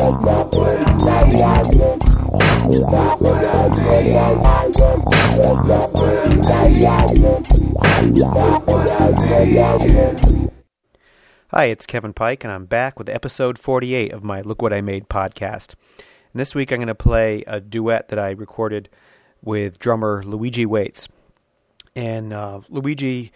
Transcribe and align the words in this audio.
Hi, 0.00 0.06
it's 11.66 11.84
Kevin 11.84 12.14
Pike, 12.14 12.44
and 12.44 12.50
I'm 12.50 12.64
back 12.64 12.98
with 12.98 13.10
episode 13.10 13.58
48 13.58 14.12
of 14.12 14.24
my 14.24 14.40
Look 14.40 14.62
What 14.62 14.72
I 14.72 14.80
Made 14.80 15.10
podcast. 15.10 15.74
And 16.32 16.40
this 16.40 16.54
week 16.54 16.72
I'm 16.72 16.78
going 16.78 16.88
to 16.88 16.94
play 16.94 17.44
a 17.46 17.60
duet 17.60 18.08
that 18.08 18.18
I 18.18 18.30
recorded 18.30 18.88
with 19.42 19.78
drummer 19.78 20.22
Luigi 20.24 20.64
Waits. 20.64 21.08
And 21.94 22.32
uh, 22.32 22.60
Luigi 22.70 23.32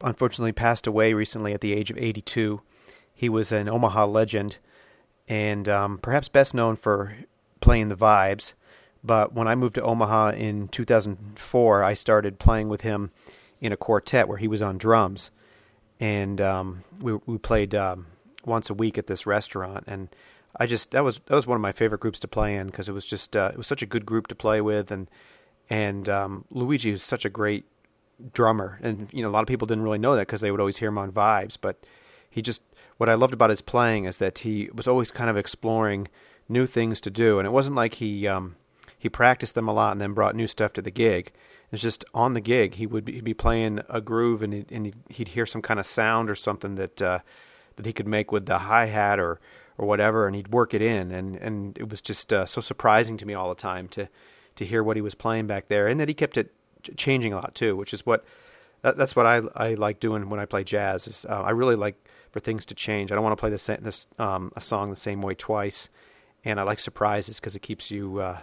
unfortunately 0.00 0.52
passed 0.52 0.86
away 0.86 1.12
recently 1.12 1.52
at 1.52 1.60
the 1.60 1.74
age 1.74 1.90
of 1.90 1.98
82. 1.98 2.62
He 3.12 3.28
was 3.28 3.52
an 3.52 3.68
Omaha 3.68 4.06
legend 4.06 4.56
and 5.28 5.68
um, 5.68 5.98
perhaps 5.98 6.28
best 6.28 6.54
known 6.54 6.76
for 6.76 7.16
playing 7.60 7.88
the 7.88 7.96
vibes. 7.96 8.54
But 9.02 9.32
when 9.32 9.48
I 9.48 9.54
moved 9.54 9.74
to 9.76 9.82
Omaha 9.82 10.30
in 10.30 10.68
2004, 10.68 11.82
I 11.82 11.94
started 11.94 12.38
playing 12.38 12.68
with 12.68 12.80
him 12.80 13.10
in 13.60 13.72
a 13.72 13.76
quartet 13.76 14.28
where 14.28 14.38
he 14.38 14.48
was 14.48 14.62
on 14.62 14.78
drums. 14.78 15.30
And 16.00 16.40
um, 16.40 16.84
we, 17.00 17.14
we 17.26 17.38
played 17.38 17.74
um, 17.74 18.06
once 18.44 18.68
a 18.68 18.74
week 18.74 18.98
at 18.98 19.06
this 19.06 19.26
restaurant. 19.26 19.84
And 19.86 20.08
I 20.58 20.66
just 20.66 20.90
that 20.92 21.04
was 21.04 21.20
that 21.26 21.34
was 21.34 21.46
one 21.46 21.56
of 21.56 21.60
my 21.60 21.72
favorite 21.72 22.00
groups 22.00 22.18
to 22.20 22.28
play 22.28 22.54
in 22.54 22.66
because 22.66 22.88
it 22.88 22.92
was 22.92 23.04
just 23.04 23.36
uh, 23.36 23.50
it 23.52 23.58
was 23.58 23.66
such 23.66 23.82
a 23.82 23.86
good 23.86 24.06
group 24.06 24.26
to 24.28 24.34
play 24.34 24.60
with 24.60 24.90
and 24.90 25.08
and 25.68 26.08
um, 26.08 26.44
Luigi 26.50 26.92
was 26.92 27.02
such 27.02 27.24
a 27.24 27.28
great 27.30 27.64
drummer 28.32 28.78
and 28.82 29.08
you 29.12 29.22
know 29.22 29.28
a 29.28 29.32
lot 29.32 29.42
of 29.42 29.46
people 29.46 29.66
didn't 29.66 29.84
really 29.84 29.98
know 29.98 30.16
that 30.16 30.26
because 30.26 30.40
they 30.40 30.50
would 30.50 30.60
always 30.60 30.78
hear 30.78 30.88
him 30.88 30.96
on 30.96 31.12
vibes 31.12 31.58
but 31.60 31.84
he 32.30 32.40
just 32.40 32.62
what 32.96 33.08
I 33.08 33.14
loved 33.14 33.34
about 33.34 33.50
his 33.50 33.60
playing 33.60 34.04
is 34.04 34.18
that 34.18 34.40
he 34.40 34.70
was 34.72 34.88
always 34.88 35.10
kind 35.10 35.30
of 35.30 35.36
exploring 35.36 36.08
new 36.48 36.66
things 36.66 37.00
to 37.02 37.10
do. 37.10 37.38
And 37.38 37.46
it 37.46 37.52
wasn't 37.52 37.76
like 37.76 37.94
he 37.94 38.26
um, 38.26 38.56
he 38.98 39.08
practiced 39.08 39.54
them 39.54 39.68
a 39.68 39.72
lot 39.72 39.92
and 39.92 40.00
then 40.00 40.14
brought 40.14 40.34
new 40.34 40.46
stuff 40.46 40.72
to 40.74 40.82
the 40.82 40.90
gig. 40.90 41.32
It's 41.72 41.82
just 41.82 42.04
on 42.14 42.34
the 42.34 42.40
gig 42.40 42.74
he 42.74 42.86
would 42.86 43.04
be, 43.04 43.20
be 43.20 43.34
playing 43.34 43.80
a 43.88 44.00
groove 44.00 44.42
and 44.42 44.52
he'd, 44.52 44.72
and 44.72 44.94
he'd 45.08 45.28
hear 45.28 45.46
some 45.46 45.62
kind 45.62 45.80
of 45.80 45.86
sound 45.86 46.30
or 46.30 46.36
something 46.36 46.76
that 46.76 47.02
uh, 47.02 47.18
that 47.76 47.86
he 47.86 47.92
could 47.92 48.06
make 48.06 48.32
with 48.32 48.46
the 48.46 48.58
hi 48.58 48.86
hat 48.86 49.18
or 49.18 49.40
or 49.78 49.86
whatever, 49.86 50.26
and 50.26 50.34
he'd 50.34 50.52
work 50.52 50.72
it 50.74 50.82
in, 50.82 51.10
and 51.12 51.36
and 51.36 51.76
it 51.78 51.88
was 51.88 52.00
just 52.00 52.32
uh, 52.32 52.46
so 52.46 52.60
surprising 52.60 53.16
to 53.18 53.26
me 53.26 53.34
all 53.34 53.48
the 53.48 53.54
time 53.54 53.88
to 53.88 54.08
to 54.56 54.64
hear 54.64 54.82
what 54.82 54.96
he 54.96 55.02
was 55.02 55.14
playing 55.14 55.46
back 55.46 55.68
there, 55.68 55.86
and 55.86 56.00
that 56.00 56.08
he 56.08 56.14
kept 56.14 56.36
it 56.36 56.52
changing 56.96 57.32
a 57.32 57.36
lot 57.36 57.54
too, 57.54 57.76
which 57.76 57.92
is 57.92 58.06
what 58.06 58.24
that, 58.82 58.96
that's 58.96 59.16
what 59.16 59.26
I 59.26 59.42
I 59.54 59.74
like 59.74 60.00
doing 60.00 60.28
when 60.28 60.40
I 60.40 60.46
play 60.46 60.64
jazz. 60.64 61.06
Is 61.06 61.26
uh, 61.28 61.42
I 61.42 61.50
really 61.50 61.76
like 61.76 61.96
for 62.30 62.40
things 62.40 62.66
to 62.66 62.74
change. 62.74 63.12
I 63.12 63.14
don't 63.14 63.24
want 63.24 63.36
to 63.36 63.40
play 63.40 63.50
this 63.50 63.66
this 63.66 64.06
um, 64.18 64.52
a 64.56 64.60
song 64.60 64.90
the 64.90 64.96
same 64.96 65.22
way 65.22 65.34
twice, 65.34 65.88
and 66.44 66.60
I 66.60 66.62
like 66.62 66.80
surprises 66.80 67.40
because 67.40 67.56
it 67.56 67.62
keeps 67.62 67.90
you 67.90 68.20
uh, 68.20 68.38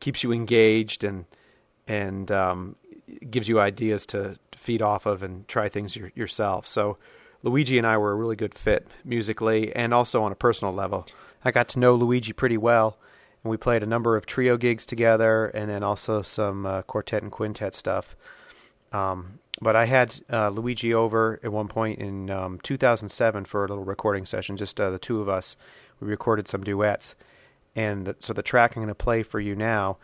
keeps 0.00 0.22
you 0.22 0.32
engaged 0.32 1.04
and 1.04 1.24
and 1.86 2.30
um, 2.32 2.76
gives 3.30 3.48
you 3.48 3.60
ideas 3.60 4.06
to, 4.06 4.36
to 4.50 4.58
feed 4.58 4.82
off 4.82 5.06
of 5.06 5.22
and 5.22 5.46
try 5.48 5.68
things 5.68 5.94
your, 5.94 6.10
yourself. 6.14 6.66
So 6.66 6.98
Luigi 7.42 7.78
and 7.78 7.86
I 7.86 7.96
were 7.98 8.12
a 8.12 8.16
really 8.16 8.36
good 8.36 8.54
fit 8.54 8.86
musically 9.04 9.74
and 9.74 9.94
also 9.94 10.22
on 10.22 10.32
a 10.32 10.36
personal 10.36 10.74
level. 10.74 11.06
I 11.44 11.50
got 11.52 11.68
to 11.70 11.78
know 11.78 11.94
Luigi 11.94 12.32
pretty 12.32 12.56
well, 12.56 12.98
and 13.44 13.50
we 13.50 13.56
played 13.56 13.82
a 13.82 13.86
number 13.86 14.16
of 14.16 14.26
trio 14.26 14.56
gigs 14.56 14.84
together 14.84 15.46
and 15.46 15.70
then 15.70 15.82
also 15.82 16.22
some 16.22 16.66
uh, 16.66 16.82
quartet 16.82 17.22
and 17.22 17.30
quintet 17.30 17.74
stuff. 17.74 18.16
Um, 18.96 19.40
but 19.60 19.76
I 19.76 19.86
had 19.86 20.18
uh, 20.30 20.50
Luigi 20.50 20.94
over 20.94 21.40
at 21.42 21.52
one 21.52 21.68
point 21.68 21.98
in 21.98 22.30
um, 22.30 22.60
2007 22.62 23.44
for 23.44 23.64
a 23.64 23.68
little 23.68 23.84
recording 23.84 24.26
session, 24.26 24.56
just 24.56 24.80
uh, 24.80 24.90
the 24.90 24.98
two 24.98 25.20
of 25.20 25.28
us. 25.28 25.56
We 26.00 26.08
recorded 26.08 26.46
some 26.48 26.62
duets. 26.62 27.14
And 27.74 28.06
the, 28.06 28.16
so 28.20 28.32
the 28.32 28.42
track 28.42 28.74
I'm 28.74 28.82
going 28.82 28.88
to 28.88 28.94
play 28.94 29.22
for 29.22 29.40
you 29.40 29.54
now 29.54 29.98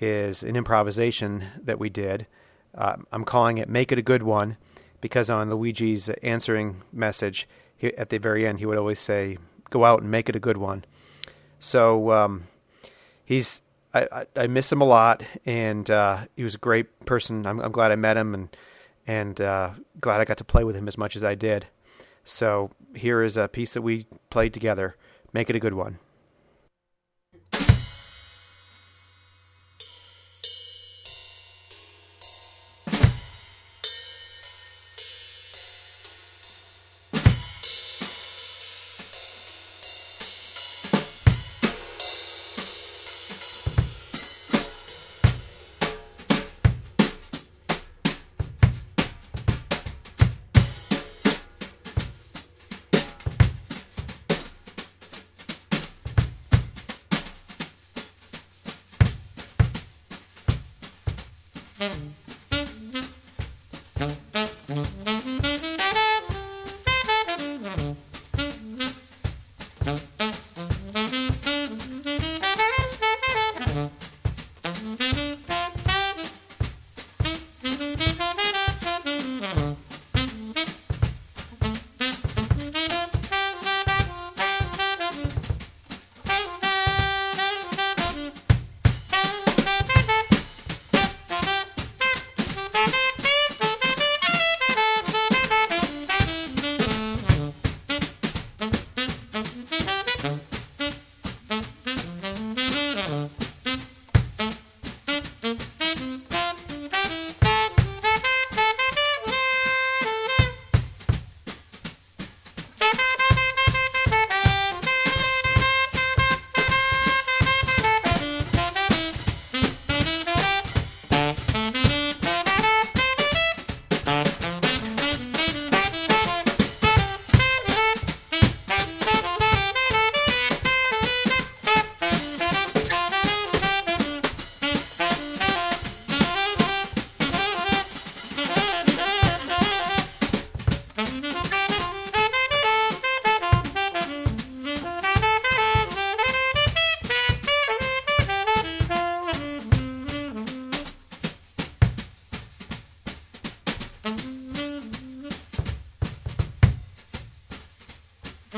is 0.00 0.42
an 0.42 0.56
improvisation 0.56 1.44
that 1.64 1.78
we 1.78 1.88
did. 1.88 2.26
Uh, 2.74 2.96
I'm 3.12 3.24
calling 3.24 3.58
it 3.58 3.68
Make 3.68 3.92
It 3.92 3.98
a 3.98 4.02
Good 4.02 4.22
One 4.22 4.56
because 5.00 5.30
on 5.30 5.50
Luigi's 5.50 6.08
answering 6.22 6.82
message 6.92 7.48
he, 7.76 7.94
at 7.96 8.10
the 8.10 8.18
very 8.18 8.46
end, 8.46 8.58
he 8.58 8.66
would 8.66 8.78
always 8.78 9.00
say, 9.00 9.38
"Go 9.70 9.84
out 9.84 10.02
and 10.02 10.10
make 10.10 10.28
it 10.28 10.36
a 10.36 10.40
good 10.40 10.56
one." 10.56 10.84
So 11.60 12.12
um, 12.12 12.44
he's 13.24 13.62
I, 13.98 14.20
I, 14.20 14.26
I, 14.36 14.46
miss 14.46 14.70
him 14.70 14.80
a 14.80 14.84
lot, 14.84 15.22
and 15.46 15.90
uh, 15.90 16.24
he 16.36 16.44
was 16.44 16.54
a 16.54 16.58
great 16.58 17.04
person. 17.06 17.46
I'm, 17.46 17.60
I'm, 17.60 17.72
glad 17.72 17.92
I 17.92 17.96
met 17.96 18.16
him, 18.16 18.34
and 18.34 18.56
and 19.06 19.40
uh, 19.40 19.70
glad 20.00 20.20
I 20.20 20.24
got 20.24 20.38
to 20.38 20.44
play 20.44 20.64
with 20.64 20.76
him 20.76 20.88
as 20.88 20.98
much 20.98 21.16
as 21.16 21.24
I 21.24 21.34
did. 21.34 21.66
So 22.24 22.70
here 22.94 23.22
is 23.22 23.36
a 23.36 23.48
piece 23.48 23.74
that 23.74 23.82
we 23.82 24.06
played 24.30 24.52
together. 24.52 24.96
Make 25.32 25.50
it 25.50 25.56
a 25.56 25.60
good 25.60 25.74
one. 25.74 25.98
Mm-hmm. 61.78 62.37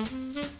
Mm-hmm. 0.00 0.59